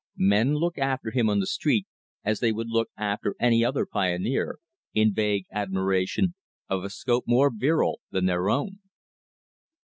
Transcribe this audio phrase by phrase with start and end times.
[0.17, 1.85] Men look after him on the street,
[2.25, 4.57] as they would look after any other pioneer,
[4.95, 6.33] in vague admiration
[6.67, 8.79] of a scope more virile than their own.